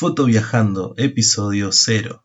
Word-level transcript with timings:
Foto 0.00 0.26
Viajando, 0.26 0.94
episodio 0.96 1.70
0. 1.72 2.24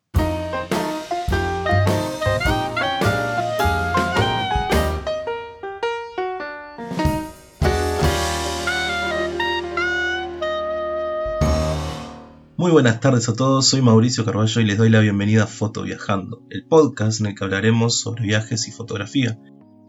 Muy 12.58 12.70
buenas 12.70 13.00
tardes 13.00 13.28
a 13.28 13.34
todos, 13.34 13.68
soy 13.68 13.82
Mauricio 13.82 14.24
Carballo 14.24 14.62
y 14.62 14.66
les 14.66 14.78
doy 14.78 14.92
la 14.92 15.00
bienvenida 15.00 15.46
a 15.46 15.48
Foto 15.48 15.82
Viajando, 15.82 16.46
el 16.52 16.68
podcast 16.68 17.22
en 17.22 17.26
el 17.26 17.36
que 17.36 17.44
hablaremos 17.44 18.00
sobre 18.00 18.22
viajes 18.22 18.68
y 18.68 18.72
fotografía. 18.72 19.40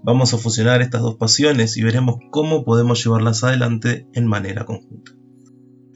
Vamos 0.03 0.33
a 0.33 0.39
fusionar 0.39 0.81
estas 0.81 1.03
dos 1.03 1.17
pasiones 1.17 1.77
y 1.77 1.83
veremos 1.83 2.17
cómo 2.31 2.65
podemos 2.65 3.05
llevarlas 3.05 3.45
adelante 3.45 4.09
en 4.15 4.27
manera 4.27 4.65
conjunta. 4.65 5.13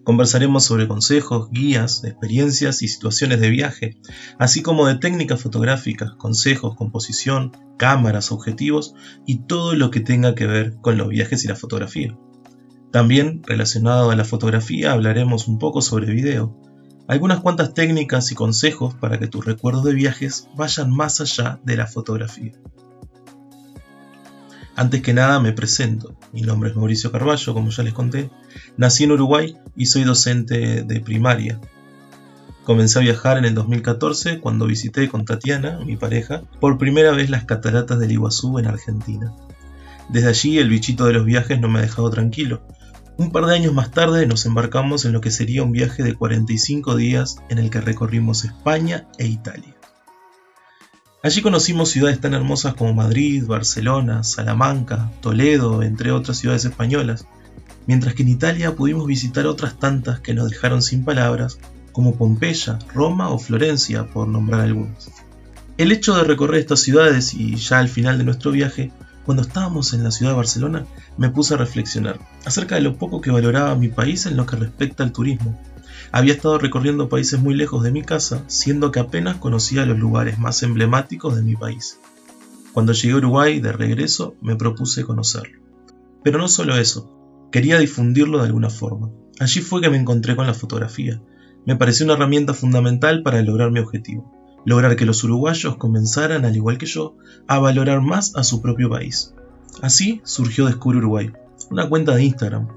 Conversaremos 0.09 0.65
sobre 0.65 0.89
consejos, 0.89 1.51
guías, 1.51 2.03
experiencias 2.03 2.81
y 2.81 2.89
situaciones 2.89 3.41
de 3.41 3.51
viaje, 3.51 3.99
así 4.39 4.63
como 4.63 4.87
de 4.87 4.95
técnicas 4.95 5.43
fotográficas, 5.43 6.13
consejos, 6.13 6.77
composición, 6.77 7.53
cámaras, 7.77 8.33
objetivos 8.33 8.95
y 9.27 9.41
todo 9.41 9.75
lo 9.75 9.91
que 9.91 10.01
tenga 10.01 10.35
que 10.35 10.47
ver 10.47 10.77
con 10.81 10.97
los 10.97 11.11
viajes 11.11 11.45
y 11.45 11.49
la 11.49 11.57
fotografía. 11.57 12.17
También, 12.91 13.43
relacionado 13.45 14.11
a 14.11 14.17
la 14.17 14.25
fotografía, 14.25 14.93
hablaremos 14.93 15.47
un 15.47 15.59
poco 15.59 15.83
sobre 15.83 16.11
video, 16.11 16.57
algunas 17.07 17.41
cuantas 17.41 17.75
técnicas 17.75 18.33
y 18.33 18.35
consejos 18.35 18.95
para 18.95 19.19
que 19.19 19.29
tus 19.29 19.45
recuerdos 19.45 19.85
de 19.85 19.93
viajes 19.93 20.49
vayan 20.57 20.91
más 20.91 21.21
allá 21.21 21.61
de 21.65 21.77
la 21.77 21.87
fotografía. 21.87 22.55
Antes 24.79 25.03
que 25.03 25.13
nada 25.13 25.41
me 25.41 25.53
presento. 25.53 26.15
Mi 26.33 26.43
nombre 26.43 26.71
es 26.71 26.77
Mauricio 26.77 27.11
Carballo, 27.11 27.53
como 27.53 27.71
ya 27.71 27.83
les 27.83 27.93
conté. 27.93 28.31
Nací 28.77 29.03
en 29.03 29.11
Uruguay 29.11 29.57
y 29.75 29.87
soy 29.87 30.05
docente 30.05 30.85
de 30.85 31.01
primaria. 31.01 31.61
Comencé 32.63 33.01
a 33.01 33.03
viajar 33.03 33.39
en 33.39 33.45
el 33.45 33.57
2014 33.57 34.39
cuando 34.39 34.67
visité 34.67 35.09
con 35.09 35.25
Tatiana, 35.25 35.81
mi 35.85 35.97
pareja, 35.97 36.43
por 36.61 36.79
primera 36.79 37.11
vez 37.11 37.29
las 37.29 37.43
cataratas 37.43 37.99
del 37.99 38.13
Iguazú 38.13 38.61
en 38.61 38.67
Argentina. 38.67 39.35
Desde 40.11 40.29
allí 40.29 40.59
el 40.59 40.69
bichito 40.69 41.07
de 41.07 41.15
los 41.15 41.25
viajes 41.25 41.59
no 41.59 41.69
me 41.69 41.81
ha 41.81 41.83
dejado 41.83 42.09
tranquilo. 42.11 42.63
Un 43.17 43.33
par 43.33 43.47
de 43.47 43.57
años 43.57 43.75
más 43.75 43.91
tarde 43.91 44.29
nos 44.29 44.47
embarcamos 44.47 45.05
en 45.05 45.13
lo 45.13 45.21
que 45.21 45.33
sería 45.33 45.65
un 45.65 45.73
viaje 45.73 46.05
de 46.05 46.15
45 46.15 46.95
días 46.95 47.39
en 47.49 47.59
el 47.59 47.71
que 47.71 47.81
recorrimos 47.81 48.45
España 48.45 49.09
e 49.19 49.27
Italia. 49.27 49.78
Allí 51.29 51.43
conocimos 51.43 51.91
ciudades 51.91 52.23
tan 52.23 52.33
hermosas 52.33 52.73
como 52.73 52.95
Madrid, 52.95 53.45
Barcelona, 53.45 54.25
Salamanca, 54.25 55.13
Toledo, 55.21 55.83
entre 55.83 56.11
otras 56.11 56.39
ciudades 56.39 56.65
españolas, 56.65 57.27
mientras 57.87 58.15
que 58.15 58.23
en 58.23 58.31
Italia 58.31 58.75
pudimos 58.75 59.07
visitar 59.07 59.47
otras 59.47 59.79
tantas 59.79 60.21
que 60.21 60.33
nos 60.33 60.49
dejaron 60.49 60.81
sin 60.81 61.05
palabras, 61.05 61.59
como 61.93 62.15
Pompeya, 62.15 62.79
Roma 62.95 63.29
o 63.29 63.39
Florencia, 63.39 64.07
por 64.07 64.27
nombrar 64.27 64.63
algunas. 64.63 65.11
El 65.77 65.93
hecho 65.93 66.17
de 66.17 66.25
recorrer 66.25 66.61
estas 66.61 66.81
ciudades 66.81 67.35
y 67.35 67.57
ya 67.57 67.79
al 67.79 67.91
final 67.91 68.17
de 68.17 68.25
nuestro 68.25 68.51
viaje, 68.51 68.91
cuando 69.27 69.43
estábamos 69.43 69.93
en 69.93 70.05
la 70.05 70.11
ciudad 70.11 70.33
de 70.33 70.39
Barcelona, 70.39 70.87
me 71.19 71.29
puse 71.29 71.53
a 71.53 71.59
reflexionar 71.59 72.19
acerca 72.47 72.77
de 72.77 72.81
lo 72.81 72.97
poco 72.97 73.21
que 73.21 73.31
valoraba 73.31 73.75
mi 73.75 73.89
país 73.89 74.25
en 74.25 74.39
lo 74.39 74.47
que 74.47 74.57
respecta 74.57 75.03
al 75.05 75.13
turismo, 75.13 75.61
había 76.13 76.33
estado 76.33 76.59
recorriendo 76.59 77.09
países 77.09 77.41
muy 77.41 77.55
lejos 77.55 77.83
de 77.83 77.91
mi 77.91 78.03
casa, 78.03 78.45
siendo 78.47 78.93
que 78.93 79.01
apenas 79.01 79.37
conocía 79.37 79.87
los 79.87 79.99
lugares 79.99 80.39
más 80.39 80.63
emblemáticos 80.63 81.37
de 81.37 81.43
mi 81.43 81.57
país. 81.57 81.99
Cuando 82.73 82.93
llegué 82.93 83.15
a 83.15 83.19
Uruguay 83.19 83.61
de 83.61 83.73
regreso 83.73 84.35
me 84.41 84.57
propuse 84.57 85.05
conocerlo. 85.05 85.59
Pero 86.23 86.39
no 86.39 86.49
solo 86.49 86.77
eso, 86.77 87.11
quería 87.51 87.79
difundirlo 87.79 88.39
de 88.39 88.47
alguna 88.47 88.71
forma. 88.71 89.11
Allí 89.41 89.61
fue 89.61 89.81
que 89.81 89.91
me 89.91 89.97
encontré 89.97 90.37
con 90.37 90.47
la 90.47 90.55
fotografía. 90.55 91.21
Me 91.65 91.77
pareció 91.77 92.05
una 92.05 92.15
herramienta 92.15 92.55
fundamental 92.55 93.23
para 93.23 93.43
lograr 93.43 93.71
mi 93.71 93.81
objetivo, 93.81 94.33
lograr 94.65 94.97
que 94.97 95.07
los 95.07 95.23
uruguayos 95.25 95.77
comenzaran, 95.77 96.45
al 96.45 96.57
igual 96.57 96.79
que 96.79 96.87
yo, 96.87 97.17
a 97.47 97.59
valorar 97.59 98.01
más 98.01 98.35
a 98.37 98.45
su 98.45 98.61
propio 98.61 98.91
país. 98.91 99.35
Así 99.81 100.21
surgió 100.25 100.67
Descubre 100.67 100.99
Uruguay, 100.99 101.33
una 101.71 101.89
cuenta 101.89 102.15
de 102.15 102.25
Instagram, 102.25 102.69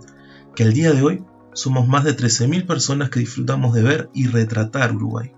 que 0.55 0.63
al 0.63 0.73
día 0.73 0.93
de 0.93 1.01
hoy 1.01 1.23
somos 1.53 1.87
más 1.87 2.03
de 2.03 2.15
13.000 2.15 2.65
personas 2.65 3.09
que 3.09 3.19
disfrutamos 3.19 3.73
de 3.73 3.83
ver 3.83 4.09
y 4.13 4.27
retratar 4.27 4.95
Uruguay. 4.95 5.31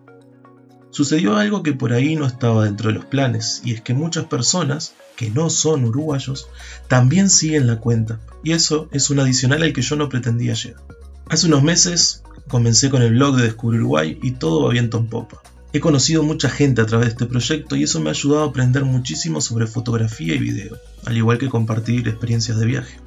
Sucedió 0.92 1.38
algo 1.38 1.64
que 1.64 1.74
por 1.74 1.92
ahí 1.92 2.16
no 2.16 2.28
estaba 2.28 2.66
dentro 2.66 2.90
de 2.90 2.96
los 2.96 3.06
planes, 3.06 3.62
y 3.66 3.74
es 3.74 3.82
que 3.82 3.96
muchas 3.96 4.26
personas, 4.26 4.94
que 5.16 5.32
no 5.32 5.50
son 5.50 5.86
uruguayos, 5.86 6.48
también 6.88 7.32
siguen 7.32 7.66
la 7.66 7.80
cuenta, 7.80 8.20
y 8.44 8.52
eso 8.52 8.90
es 8.92 9.10
un 9.10 9.20
adicional 9.20 9.64
al 9.64 9.74
que 9.74 9.82
yo 9.82 9.96
no 9.96 10.10
pretendía 10.10 10.54
llegar. 10.54 10.84
Hace 11.30 11.48
unos 11.48 11.64
meses 11.64 12.22
comencé 12.48 12.92
con 12.92 13.02
el 13.02 13.14
blog 13.14 13.38
de 13.38 13.44
Descubrir 13.44 13.82
Uruguay 13.82 14.20
y 14.22 14.34
todo 14.34 14.64
va 14.64 14.72
viento 14.72 15.00
en 15.00 15.08
popa. 15.08 15.42
He 15.72 15.80
conocido 15.80 16.22
mucha 16.22 16.50
gente 16.50 16.82
a 16.82 16.86
través 16.86 17.08
de 17.08 17.12
este 17.14 17.26
proyecto 17.26 17.76
y 17.76 17.84
eso 17.84 18.00
me 18.00 18.10
ha 18.10 18.12
ayudado 18.12 18.44
a 18.44 18.50
aprender 18.50 18.86
muchísimo 18.86 19.42
sobre 19.42 19.66
fotografía 19.66 20.36
y 20.36 20.40
video, 20.40 20.78
al 21.06 21.18
igual 21.18 21.40
que 21.40 21.50
compartir 21.50 22.08
experiencias 22.08 22.60
de 22.60 22.68
viaje. 22.68 23.00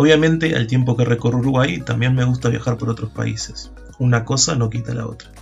Obviamente, 0.00 0.54
al 0.54 0.68
tiempo 0.68 0.96
que 0.96 1.04
recorro 1.04 1.38
Uruguay, 1.38 1.80
también 1.80 2.14
me 2.14 2.24
gusta 2.24 2.48
viajar 2.50 2.78
por 2.78 2.88
otros 2.88 3.10
países. 3.10 3.72
Una 3.98 4.24
cosa 4.24 4.54
no 4.54 4.70
quita 4.70 4.94
la 4.94 5.08
otra. 5.08 5.32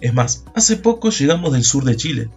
Es 0.00 0.14
más, 0.14 0.44
hace 0.54 0.76
poco 0.78 1.10
llegamos 1.10 1.52
del 1.52 1.62
sur 1.62 1.84
de 1.84 1.96
Chile. 1.96 2.30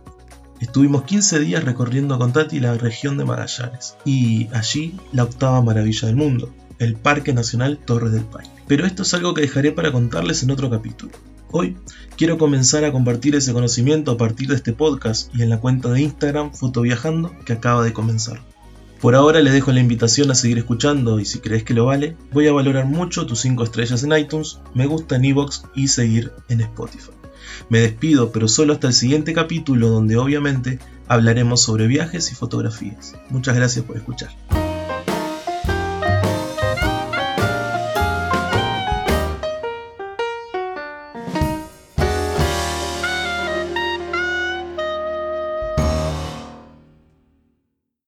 Estuvimos 0.59 1.03
15 1.03 1.39
días 1.39 1.63
recorriendo 1.63 2.19
con 2.19 2.33
Tati 2.33 2.59
la 2.59 2.73
región 2.73 3.17
de 3.17 3.23
Magallanes 3.23 3.95
y 4.03 4.49
allí 4.51 4.99
la 5.13 5.23
octava 5.23 5.61
maravilla 5.61 6.07
del 6.09 6.17
mundo, 6.17 6.53
el 6.79 6.97
Parque 6.97 7.31
Nacional 7.31 7.77
Torres 7.77 8.11
del 8.11 8.25
Paine. 8.25 8.51
Pero 8.67 8.85
esto 8.85 9.03
es 9.03 9.13
algo 9.13 9.33
que 9.33 9.43
dejaré 9.43 9.71
para 9.71 9.93
contarles 9.93 10.43
en 10.43 10.51
otro 10.51 10.69
capítulo. 10.69 11.13
Hoy 11.49 11.77
quiero 12.17 12.37
comenzar 12.37 12.83
a 12.83 12.91
compartir 12.91 13.35
ese 13.35 13.53
conocimiento 13.53 14.11
a 14.11 14.17
partir 14.17 14.49
de 14.49 14.55
este 14.55 14.73
podcast 14.73 15.33
y 15.33 15.43
en 15.43 15.49
la 15.49 15.61
cuenta 15.61 15.87
de 15.91 16.01
Instagram 16.01 16.51
Fotoviajando 16.51 17.33
que 17.45 17.53
acaba 17.53 17.85
de 17.85 17.93
comenzar. 17.93 18.41
Por 19.01 19.15
ahora 19.15 19.39
les 19.39 19.53
dejo 19.53 19.71
la 19.71 19.79
invitación 19.79 20.29
a 20.29 20.35
seguir 20.35 20.57
escuchando 20.57 21.21
y 21.21 21.25
si 21.25 21.39
crees 21.39 21.63
que 21.63 21.73
lo 21.73 21.85
vale, 21.85 22.17
voy 22.33 22.47
a 22.47 22.53
valorar 22.53 22.85
mucho 22.85 23.25
tus 23.25 23.39
5 23.39 23.63
estrellas 23.63 24.03
en 24.03 24.11
iTunes, 24.11 24.59
me 24.73 24.87
gusta 24.87 25.15
en 25.15 25.23
iVoox 25.23 25.61
y 25.73 25.87
seguir 25.87 26.33
en 26.49 26.59
Spotify. 26.59 27.11
Me 27.69 27.79
despido, 27.79 28.33
pero 28.33 28.49
solo 28.49 28.73
hasta 28.73 28.87
el 28.87 28.93
siguiente 28.93 29.33
capítulo 29.33 29.87
donde 29.87 30.17
obviamente 30.17 30.79
hablaremos 31.07 31.61
sobre 31.61 31.87
viajes 31.87 32.29
y 32.33 32.35
fotografías. 32.35 33.15
Muchas 33.29 33.55
gracias 33.55 33.85
por 33.85 33.95
escuchar. 33.95 34.31